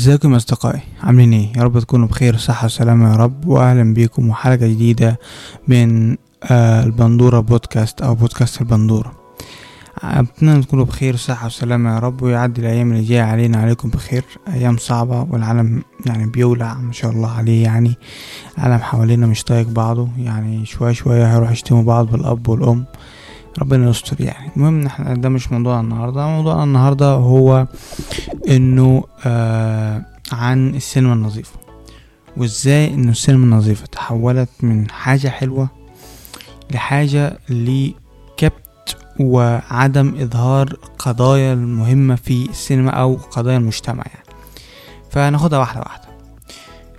[0.00, 4.28] ازيكم يا أصدقائي عاملين إيه؟ يا رب تكونوا بخير صحة وسلامة يا رب واهلا بيكم
[4.28, 5.18] وحلقة جديدة
[5.68, 6.16] من
[6.50, 9.12] آه البندورة بودكاست أو بودكاست البندورة.
[10.02, 14.24] أتمنى تكونوا بخير صحة وسلامة يا رب ويعدي الأيام اللي جاية علينا عليكم بخير.
[14.48, 17.94] أيام صعبة والعالم يعني بيولع ما شاء الله عليه يعني.
[18.58, 22.84] العالم حوالينا مش طايق بعضه يعني شوية شوية هيروح يشتموا بعض بالأب والأم.
[23.58, 24.50] ربنا يستر يعني.
[24.56, 26.26] المهم إن إحنا ده مش موضوعنا النهارده.
[26.26, 27.66] موضوعنا النهارده هو
[28.48, 31.58] إنه آه عن السينما النظيفة.
[32.36, 35.68] وإزاي إنه السينما النظيفة تحولت من حاجة حلوة
[36.70, 44.26] لحاجة لكبت وعدم إظهار قضايا المهمة في السينما أو قضايا المجتمع يعني.
[45.10, 46.09] فناخدها واحدة واحدة.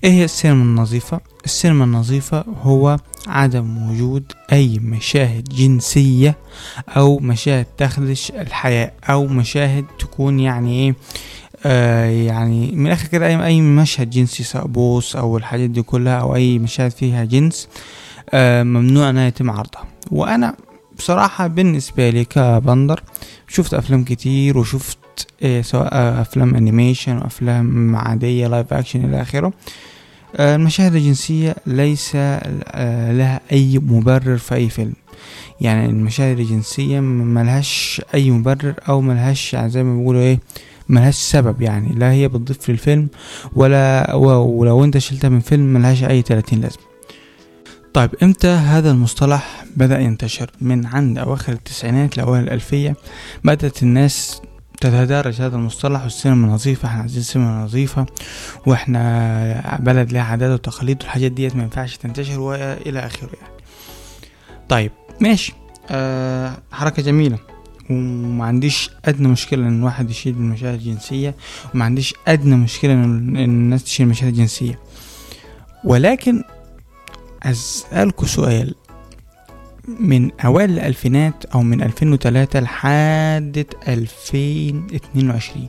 [0.04, 2.98] إيه هي السينما النظيفة؟ السينما النظيفة هو
[3.28, 6.36] عدم وجود أي مشاهد جنسية
[6.90, 10.95] أو مشاهد تخدش الحياء أو مشاهد تكون يعني إيه
[11.66, 16.14] آه يعني من الآخر كده اي أي مشهد جنسي سواء بوس أو الحاجات دي كلها
[16.20, 17.68] أو أي مشاهد فيها جنس
[18.30, 19.86] آه ممنوع انها يتم عرضها.
[20.12, 20.56] وأنا
[20.97, 23.03] بصراحة بالنسبة لي كبندر
[23.47, 24.97] شفت أفلام كتير وشفت
[25.44, 29.53] آه سواء أفلام animation وأفلام عادية live action إلى آخره
[30.40, 34.94] المشاهد الجنسية ليس آه لها أي مبرر في أي فيلم.
[35.62, 40.40] يعني المشاهد الجنسية ملهاش أي مبرر أو ملهاش يعني زي ما بيقولوا إيه
[40.90, 41.62] ملهاش سبب.
[41.62, 43.08] يعني لا هي بتضيف للفيلم
[43.56, 46.84] ولا ولو أنت شلتها من فيلم ملهاش أي 30 لازمة.
[47.94, 52.96] طيب إمتى هذا المصطلح بدأ ينتشر؟ من عند أواخر التسعينات لأوائل الألفية
[53.44, 54.42] بدأت الناس
[54.82, 58.06] تتدارج هذا المصطلح والسينما نظيفة إحنا عايزين سينما نظيفة
[58.66, 63.54] وإحنا بلد لها عادات وتقاليد والحاجات ديت ما ينفعش تنتشر وإلى آخره يعني.
[64.70, 65.54] طيب ماشي.
[65.90, 67.38] آه حركة جميلة.
[67.90, 71.36] وما عنديش أدنى مشكلة إن الواحد يشيل المشاهد الجنسية
[71.74, 74.80] وما عنديش أدنى مشكلة إن الناس تشيل المشاهد الجنسية.
[75.84, 76.44] ولكن
[77.44, 78.76] أسألكوا سؤال.
[79.88, 85.68] من أوائل الألفينات أو من 2003 لحد 2022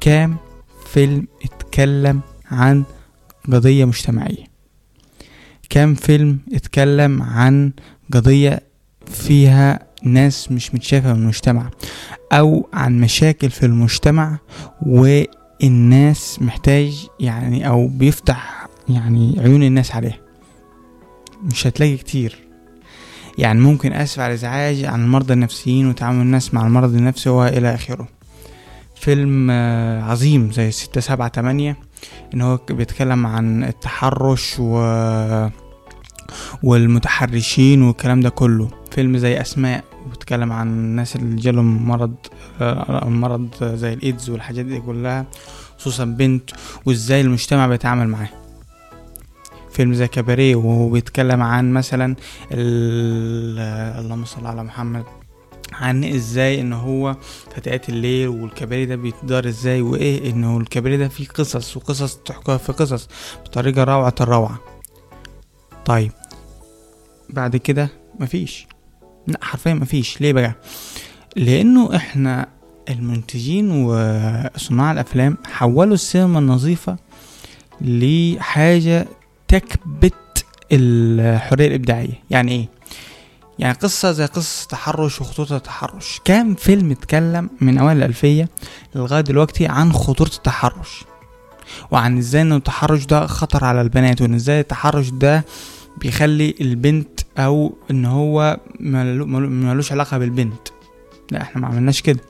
[0.00, 0.36] كام
[0.86, 2.84] فيلم اتكلم عن
[3.52, 4.44] قضية مجتمعية؟
[5.70, 7.72] كام فيلم اتكلم عن
[8.12, 8.60] قضية
[9.06, 11.70] فيها ناس مش متشافة من المجتمع
[12.32, 14.38] أو عن مشاكل في المجتمع
[14.82, 20.18] والناس محتاج يعني أو بيفتح يعني عيون الناس عليها؟
[21.42, 22.43] مش هتلاقي كتير.
[23.38, 28.08] يعني ممكن آسف على الازعاج عن المرضى النفسيين وتعامل الناس مع المرض النفسي والى آخره.
[28.96, 29.50] فيلم
[30.04, 31.76] عظيم زي ستة سبعة تمانية
[32.34, 34.74] إن هو بيتكلم عن التحرش و
[36.62, 38.68] والمتحرشين والكلام ده كله.
[38.90, 42.14] فيلم زي أسماء بيتكلم عن الناس اللي جالهم مرض
[43.04, 45.26] مرض زي الإيدز والحاجات دي كلها
[45.78, 46.50] خصوصا بنت
[46.86, 48.28] وإزاي المجتمع بيتعامل معاه.
[49.74, 52.16] فيلم زي كباريه وهو بيتكلم عن مثلا
[52.52, 55.04] اللهم صل على محمد
[55.72, 57.16] عن إزاي إن هو
[57.56, 62.72] فتيات الليل والكباري ده بيتدار إزاي وإيه انه الكباري ده فيه قصص وقصص تحكى في
[62.72, 63.08] قصص
[63.44, 64.58] بطريقة روعة الروعة.
[65.84, 66.12] طيب
[67.30, 67.88] بعد كده
[68.20, 68.66] مفيش.
[69.26, 70.20] لا حرفيا مفيش.
[70.20, 70.54] ليه بقى؟
[71.36, 72.48] لأنه إحنا
[72.90, 76.96] المنتجين وصناع الأفلام حولوا السينما النظيفة
[77.80, 79.06] لحاجة
[79.58, 82.22] تكبت الحرية الإبداعية.
[82.30, 82.68] يعني إيه؟
[83.58, 86.20] يعني قصة زي قصة تحرش وخطورة التحرش.
[86.24, 88.48] كام فيلم اتكلم من أوائل الألفية
[88.94, 91.04] لغاية دلوقتي عن خطورة التحرش؟
[91.90, 95.44] وعن إزاي ان التحرش ده خطر على البنات وإن إزاي التحرش ده
[95.96, 100.68] بيخلي البنت أو إن هو ملوش علاقة بالبنت.
[101.30, 102.20] لا إحنا ما عملناش كده.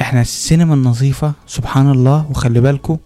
[0.00, 2.98] إحنا السينما النظيفة سبحان الله وخلي بالكو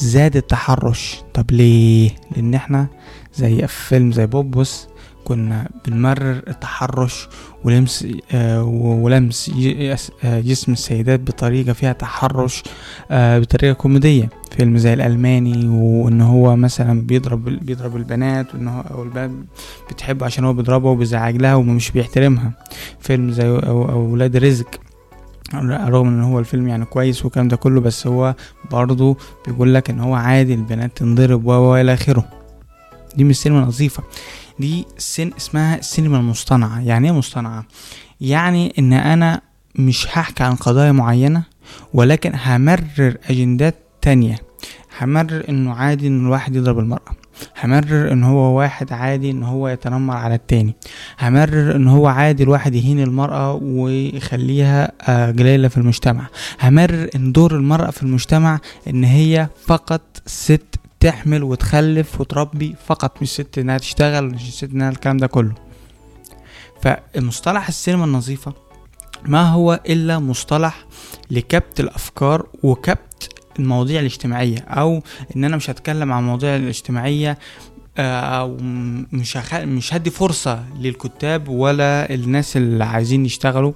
[0.00, 1.22] زاد التحرش.
[1.34, 2.86] طب ليه؟ لأن إحنا
[3.34, 4.88] زي فيلم زي بوبوس
[5.24, 7.28] كنا بنمرر التحرش
[7.64, 9.50] ولمس آه ولمس
[10.24, 12.62] جسم السيدات بطريقة فيها تحرش
[13.10, 14.28] آه بطريقة كوميدية.
[14.56, 19.30] فيلم زي الألماني وإن هو مثلا بيضرب بيضرب البنات وإن هو أو البنات
[19.90, 22.52] بتحبه عشان هو بيضربها وبيزعج لها ومش بيحترمها.
[23.00, 24.80] فيلم زي أولاد رزق
[25.54, 28.34] رغم إن هو الفيلم يعني كويس والكلام ده كله بس هو
[28.70, 32.24] برضه بيقول لك إن هو عادي البنات تنضرب و إلى آخره.
[33.16, 34.02] دي مش سينما نظيفة.
[34.58, 36.80] دي سن اسمها السينما المصطنعة.
[36.80, 37.64] يعني إيه مصطنعة؟
[38.20, 39.40] يعني إن أنا
[39.76, 41.42] مش هحكي عن قضايا معينة
[41.94, 44.38] ولكن همرر أجندات تانية.
[45.00, 47.12] همرر إنه عادي إن الواحد يضرب المرأة.
[47.62, 50.74] همرر إن هو واحد عادي إن هو يتنمر على التاني.
[51.20, 56.26] همرر إن هو عادي الواحد يهين المرأة ويخليها آه، قليلة في المجتمع.
[56.62, 63.28] همرر إن دور المرأة في المجتمع إن هي فقط ست تحمل وتخلف وتربي فقط مش
[63.32, 65.52] ست إنها تشتغل مش ست إنها الكلام ده كله.
[66.82, 68.52] فمصطلح السينما النظيفة
[69.26, 70.84] ما هو إلا مصطلح
[71.30, 73.13] لكبت الأفكار وكبت
[73.58, 75.02] المواضيع الاجتماعية أو
[75.36, 77.38] إن أنا مش هتكلم عن المواضيع الاجتماعية
[77.98, 78.56] آه، أو
[79.12, 79.54] مش هخ...
[79.54, 83.72] مش هدي فرصة للكتاب ولا الناس اللي عايزين يشتغلوا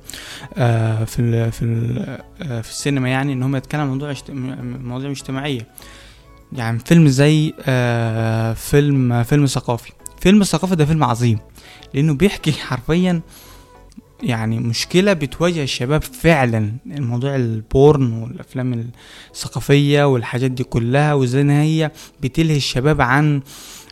[0.57, 1.53] آه، في ال...
[1.53, 2.19] في ال...
[2.43, 4.15] آه، في السينما يعني إن هم يتكلموا عن موضوع
[4.63, 5.67] مواضيع اجتماعية.
[6.53, 7.53] يعني فيلم زي
[8.57, 9.93] فيلم فيلم ثقافي.
[10.21, 11.39] فيلم الثقافي ده فيلم عظيم
[11.95, 13.21] لأنه بيحكي حرفيا
[14.23, 18.91] يعني مشكلة بتواجه الشباب فعلا الموضوع البورن والأفلام
[19.33, 23.41] الثقافية والحاجات دي كلها وإزاي إن هي بتلهي الشباب عن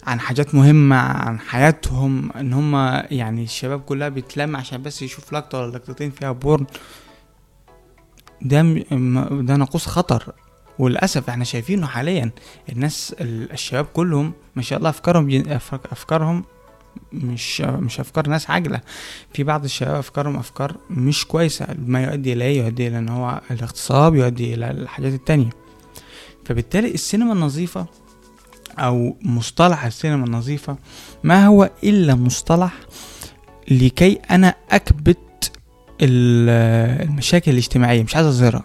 [0.06, 2.75] عن حاجات مهمة عن حياتهم إن هم
[3.11, 6.67] يعني الشباب كلها بتلم عشان بس يشوف لقطة ولا لقطتين فيها بورن.
[8.43, 8.62] ده
[9.43, 10.32] ده ناقوس خطر.
[10.78, 12.31] وللأسف إحنا شايفينه حاليا
[12.73, 15.43] الناس ال- الشباب كلهم ما شاء الله أفكارهم
[15.93, 16.44] أفكارهم
[17.12, 18.81] مش مش أفكار ناس عاجلة.
[19.34, 23.40] في بعض الشباب أفكارهم أفكار مش كويسة ما يؤدي إلى إيه؟ يؤدي إلى إن هو
[23.50, 25.50] الاغتصاب يؤدي إلى الحاجات التانية.
[26.44, 27.87] فبالتالي السينما النظيفة
[28.78, 30.76] أو مصطلح السينما النظيفة
[31.25, 32.72] ما هو إلا مصطلح
[33.70, 35.52] لكي أنا أكبت
[36.02, 38.64] ال- المشاكل الاجتماعية مش عايز أظهرها.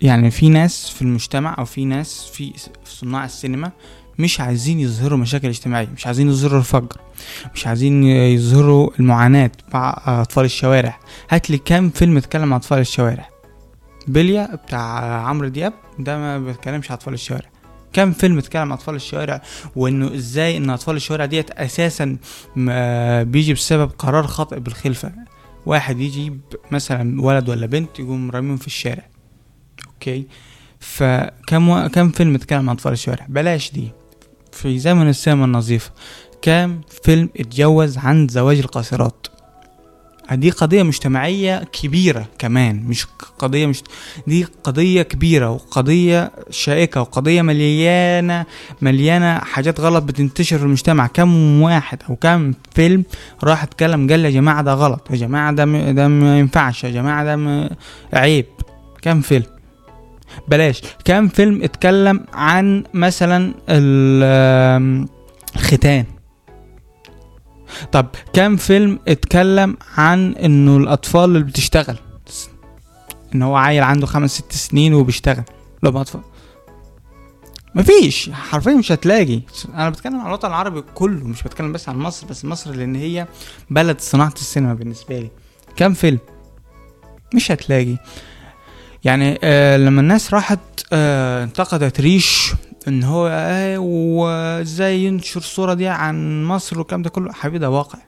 [0.00, 2.52] يعني في ناس في المجتمع أو في ناس في
[2.84, 3.72] صناع السينما
[4.18, 7.00] مش عايزين يظهروا مشاكل اجتماعية مش عايزين يظهروا الفقر
[7.54, 10.98] مش عايزين يظهروا المعاناة مع أطفال الشوارع.
[11.30, 13.28] هات لي كام فيلم اتكلم عن أطفال الشوارع.
[14.06, 17.48] بليا بتاع عمرو دياب ده ما بيتكلمش عن أطفال الشوارع.
[17.92, 19.42] كم فيلم اتكلم عن أطفال الشوارع
[19.76, 22.16] وإنه إزاي إن أطفال الشوارع ديت أساسا
[23.24, 25.12] بيجي بسبب قرار خاطئ بالخلفة.
[25.66, 29.06] واحد يجيب مثلا ولد ولا بنت يقوم راميهم في الشارع.
[29.86, 30.26] أوكي؟
[30.80, 31.88] فكم و...
[31.88, 33.92] كم فيلم اتكلم عن أطفال الشوارع؟ بلاش دي.
[34.52, 35.90] في زمن السينما النظيفة
[36.42, 39.26] كم فيلم اتجوز عن زواج القاصرات
[40.32, 43.06] دي قضية مجتمعية كبيرة كمان مش
[43.38, 43.82] قضية مش
[44.26, 48.44] دي قضية كبيرة وقضية شائكة وقضية مليانة
[48.82, 53.04] مليانة حاجات غلط بتنتشر في المجتمع كم واحد أو كم فيلم
[53.44, 55.64] راح اتكلم قال يا جماعة ده غلط يا جماعة ده.
[55.92, 57.70] ده ما ينفعش يا جماعة ده.
[58.12, 58.46] عيب
[59.02, 59.46] كم فيلم
[60.48, 60.82] بلاش.
[61.04, 65.06] كم فيلم اتكلم عن مثلا ال-
[65.56, 66.04] الختان؟
[67.92, 71.96] طب كم فيلم اتكلم عن إنه الأطفال اللي بتشتغل؟
[73.34, 75.42] إن هو عيل عنده خمس ست سنين وبيشتغل.
[75.82, 76.20] لو أطفال.
[77.74, 78.30] مفيش.
[78.30, 79.40] حرفيا مش هتلاقي.
[79.74, 83.26] أنا بتكلم عن الوطن العربي كله مش بتكلم بس عن مصر بس مصر لأن هي
[83.70, 85.30] بلد صناعة السينما بالنسبة لي.
[85.76, 86.18] كم فيلم؟
[87.34, 87.96] مش هتلاقي.
[89.04, 90.58] يعني آه لما الناس راحت
[90.92, 92.52] آه انتقدت ريش
[92.88, 97.98] إن هو آه وإزاي ينشر الصورة دي عن مصر والكلام ده كله حبيبي ده واقع.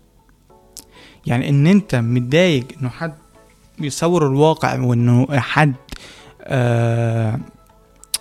[1.27, 3.15] يعني إن أنت متضايق إنه حد
[3.79, 5.75] بيصور الواقع وإنه حد
[6.43, 7.39] آه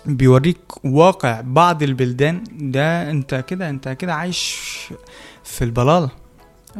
[0.06, 4.58] بيوريك واقع بعض البلدان ده أنت كده أنت كده عايش
[5.44, 6.08] في البلالة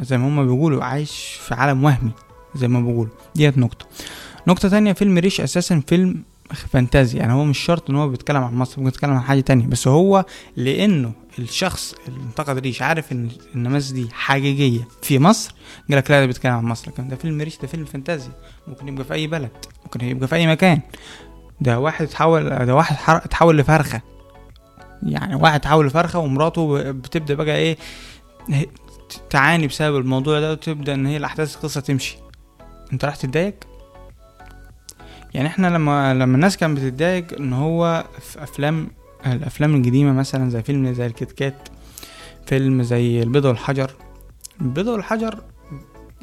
[0.00, 2.11] زي ما هما بيقولوا عايش في عالم وهمي
[2.55, 3.12] زي ما بيقولوا.
[3.35, 3.87] ديت نقطة.
[4.46, 6.23] نقطة تانية فيلم ريش أساسا فيلم
[6.73, 7.19] فانتازي.
[7.19, 9.67] يعني هو مش شرط إن هو بيتكلم عن مصر ممكن يتكلم عن حاجة تانية.
[9.67, 10.25] بس هو
[10.57, 15.54] لأنه الشخص اللي انتقد ريش عارف إن النماذج دي حقيقية في مصر
[15.88, 16.90] قال لك لا ده بيتكلم عن مصر.
[16.90, 18.30] لكن ده فيلم ريش ده فيلم فانتازي.
[18.68, 19.50] ممكن يبقى في أي بلد
[19.85, 20.80] ممكن يبقى في أي مكان.
[21.61, 22.97] ده واحد اتحول ده واحد.
[23.25, 24.02] اتحول لفرخة.
[25.02, 27.76] يعني واحد اتحول لفرخة ومراته بتبدأ بقى إيه
[29.30, 32.16] تعاني بسبب الموضوع ده وتبدأ إن هي الأحداث القصة تمشي.
[32.92, 33.54] أنت راح تتضايق؟
[35.35, 38.88] يعني إحنا لما لما الناس كانت بتتضايق ان هو في افلام
[39.26, 41.69] الافلام القديمة مثلا زي فيلم زي الكيت كات
[42.47, 43.91] فيلم زي البيضة والحجر.
[44.61, 45.43] البيضة والحجر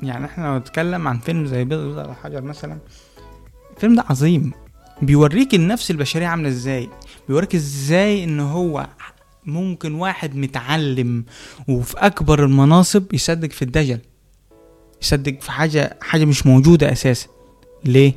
[0.03, 2.77] يعني إحنا لو نتكلم عن فيلم زي البيضة والحجر مثلا
[3.75, 4.51] الفيلم ده عظيم.
[5.01, 6.89] بيوريك النفس البشرية عاملة إزاي.
[7.27, 8.87] بيوريك إزاي ان هو
[9.45, 11.25] ممكن واحد متعلم
[11.67, 13.99] وفي أكبر المناصب يصدق في الدجل
[15.01, 17.27] يصدق في حاجة حاجة مش موجودة أساسا.
[17.85, 18.13] ليه؟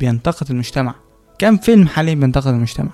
[0.00, 0.94] بينتقد المجتمع.
[1.38, 2.90] كم فيلم حاليا بينتقد المجتمع؟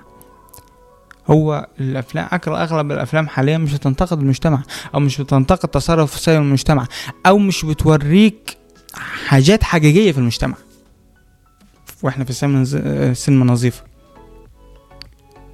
[1.30, 4.62] هو الأفلام أغلب الأفلام حاليا مش بتنتقد المجتمع
[4.94, 6.86] أو مش بتنتقد تصرف سيء المجتمع
[7.26, 8.56] أو مش بتوريك
[9.26, 10.54] حاجات حقيقية في المجتمع.
[12.02, 13.82] وإحنا في السينما النظيفه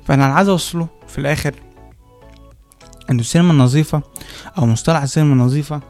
[0.05, 1.55] فانا عايز أوصله في الآخر
[3.11, 4.03] ان السينما النظيفة
[4.59, 5.81] أو مصطلح السينما النظيفة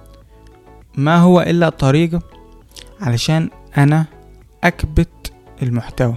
[0.96, 2.22] ما هو إلا طريقة
[3.00, 4.06] علشان أنا
[4.64, 5.08] أكبت
[5.62, 6.16] المحتوى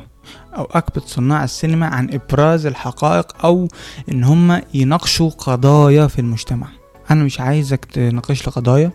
[0.58, 3.68] أو اكبت صناع السينما عن إبراز الحقائق أو
[4.12, 6.68] إن هم يناقشوا قضايا في المجتمع.
[7.12, 8.92] أنا مش عايزك تناقش لي قضايا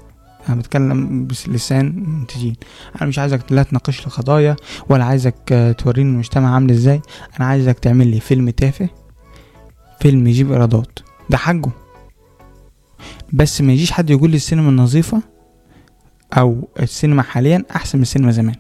[0.49, 2.57] أنا بتكلم بلسان منتجين.
[3.00, 4.57] أنا مش عايزك لا تناقش لي قضايا
[4.88, 7.02] ولا عايزك توريني المجتمع عامل إزاي.
[7.38, 8.88] أنا عايزك تعمل لي فيلم تافه
[10.00, 10.99] فيلم يجيب إيرادات.
[11.30, 11.71] ده حقه
[13.33, 15.23] بس ما يجيش حد يقول لي السينما النظيفة
[16.38, 18.57] أو السينما حاليا أحسن من السينما زمان.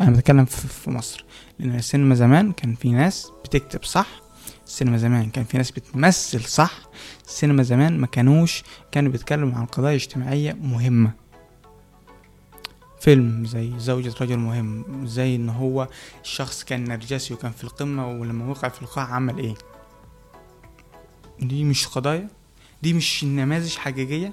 [0.00, 1.24] أنا بتكلم في مصر.
[1.58, 4.06] لأن السينما زمان كان في ناس بتكتب صح
[4.66, 6.72] السينما زمان كان في ناس بتمثل صح
[7.26, 11.10] السينما زمان ما كانوش كانوا بيتكلموا عن قضايا اجتماعية مهمة.
[13.00, 15.88] فيلم زي زوجة رجل مهم زي إن هو
[16.22, 19.54] الشخص كان نرجسي وكان في القمة ولما وقع في القاع عمل إيه؟
[21.40, 22.28] دي مش قضايا؟
[22.82, 24.32] دي مش نماذج حقيقية؟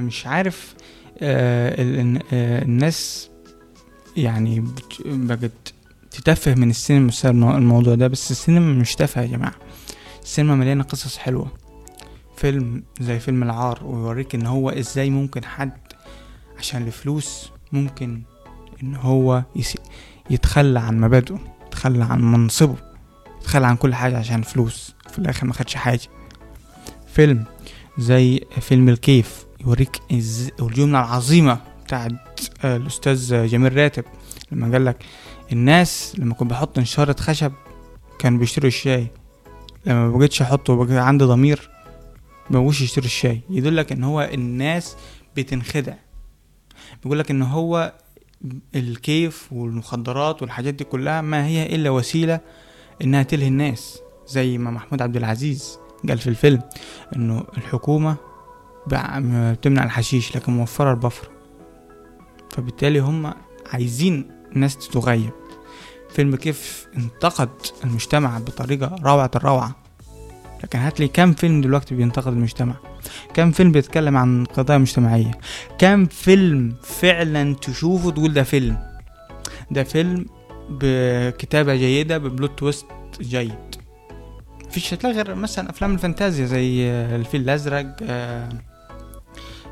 [0.00, 0.74] مش عارف
[1.18, 3.30] آه آه الناس
[4.16, 4.64] يعني
[5.04, 5.72] بقت
[6.10, 9.54] تتفه من السينما بسبب الموضوع ده بس السينما مش تافهة يا جماعة.
[10.22, 11.48] السينما مليانة قصص حلوة.
[12.36, 15.72] فيلم زي فيلم العار ويوريك إن هو إزاي ممكن حد
[16.58, 18.22] عشان الفلوس ممكن
[18.82, 19.42] إن هو
[20.30, 22.76] يتخلى عن مبادئه يتخلى عن منصبه
[23.40, 26.00] يتخلى عن كل حاجة عشان فلوس في الآخر ما خدش حاجة.
[27.14, 27.44] فيلم
[27.98, 30.00] زي فيلم الكيف يوريك
[30.60, 34.04] الجملة العظيمة بتاعت الأستاذ جميل راتب
[34.52, 35.04] لما قال لك
[35.52, 37.52] الناس لما كنت بحط نشارة خشب
[38.18, 39.06] كانوا بيشتروا الشاي.
[39.86, 41.70] لما بقيتش أحطه وبقى عندي ضمير
[42.50, 43.40] مبقوش يشتروا الشاي.
[43.50, 44.96] يدلك إن هو الناس
[45.36, 45.94] بتنخدع.
[47.02, 47.92] بيقول لك إن هو
[48.74, 52.40] الكيف والمخدرات والحاجات دي كلها ما هي إلا وسيلة
[53.02, 53.98] إنها تلهي الناس.
[54.26, 55.78] زي ما محمود عبد العزيز
[56.08, 56.62] قال في الفيلم
[57.16, 58.16] إنه الحكومة
[58.86, 61.35] بتمنع الحشيش لكن موفرة البفر.
[62.56, 63.32] فبالتالي هم
[63.72, 65.30] عايزين الناس تتغيب
[66.10, 67.48] فيلم كيف انتقد
[67.84, 69.76] المجتمع بطريقة روعة الروعة.
[70.64, 72.74] لكن هاتلي كم فيلم دلوقتي بينتقد المجتمع.
[73.34, 75.30] كم فيلم بيتكلم عن قضايا مجتمعية.
[75.78, 78.78] كم فيلم فعلا تشوفه تقول ده فيلم.
[79.70, 80.26] ده فيلم
[80.70, 82.86] بكتابة جيدة ب plot twist
[83.20, 83.76] جيد.
[84.66, 88.48] مفيش هتلاقي غير مثلا أفلام الفانتازيا زي الفيل الأزرق آه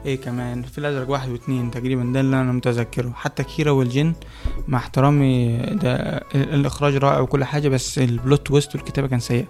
[0.06, 3.12] إيه كمان الفيل الازرق واحد واتنين تقريبا ده اللي أنا متذكره.
[3.14, 4.12] حتى كيرا والجن
[4.68, 5.94] مع احترامي ده
[6.34, 9.46] الإخراج رائع وكل حاجة بس البلوت تويست والكتابة كان سيء.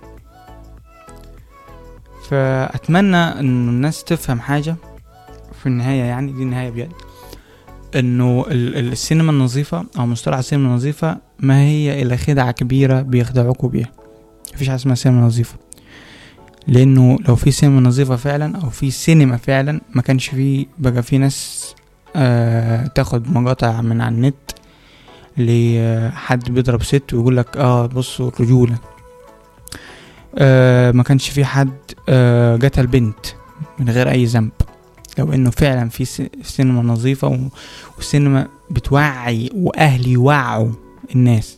[2.29, 4.77] فأتمنى إن الناس تفهم حاجة
[5.61, 6.93] في النهاية يعني دي النهاية بجد.
[7.95, 13.91] إنه السينما النظيفة أو مصطلح السينما النظيفة ما هي إلا خدعة كبيرة بيخدعوكوا بيها
[14.55, 15.57] مفيش حاجة اسمها سينما نظيفة.
[16.69, 21.19] لأنه لو في سينما نظيفة فعلا أو في سينما فعلا ما كانش في بقى في
[21.19, 21.75] ناس
[22.17, 24.35] آه تاخد مقاطع من على النت
[25.37, 28.79] لحد بيضرب ست ويقول لك آه بصوا الرجولة
[30.39, 31.73] آه ما كانش في حد
[32.09, 33.27] آه بنت
[33.79, 34.51] من غير أي ذنب.
[35.19, 37.49] لو إنه فعلا في سينما نظيفة
[37.99, 40.73] وسينما بتوعي واهل يوعوا
[41.15, 41.57] الناس.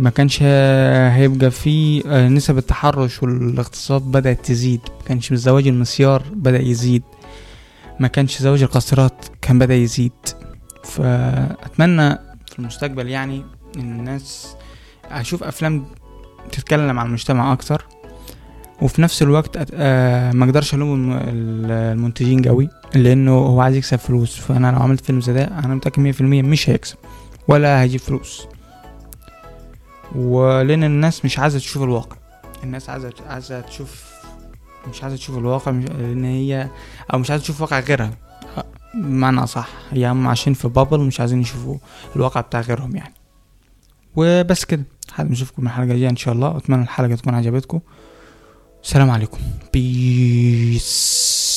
[0.00, 4.80] ما كانش هيبقى في نسب التحرش والاغتصاب بدأت تزيد.
[5.00, 7.02] ما كانش زواج المسيار بدأ يزيد.
[8.00, 10.12] ما كانش زواج القاصرات كان بدأ يزيد.
[10.84, 12.14] فأتمنى
[12.46, 13.44] في المستقبل يعني
[13.76, 14.56] إن الناس
[15.10, 15.84] أشوف أفلام
[16.52, 17.86] تتكلم عن المجتمع أكتر.
[18.82, 19.56] وفي نفس الوقت
[20.34, 24.36] ما أقدرش ألوم المنتجين قوي لأنه هو عايز يكسب فلوس.
[24.36, 26.96] فأنا لو عملت فيلم زي ده أنا متأكد مية في المية مش هيكسب
[27.48, 28.46] ولا هيجيب فلوس.
[30.14, 32.16] ولأن الناس مش عايزة تشوف الواقع.
[32.64, 34.04] الناس عايزة عايزة تشوف
[34.88, 36.68] مش عايزة تشوف الواقع مش لأن هي
[37.12, 38.10] أو مش عايزة تشوف واقع غيرها.
[38.94, 41.78] بمعنى صح هي هم عايشين في بابل ومش عايزين يشوفوا
[42.16, 43.14] الواقع بتاع غيرهم يعني.
[44.16, 44.84] وبس كده.
[45.08, 46.56] لحد نشوفكم الحلقة الجاية إن شاء الله.
[46.56, 47.80] أتمنى الحلقة تكون عجبتكم.
[48.82, 49.38] السلام عليكم.
[49.72, 51.49] بيس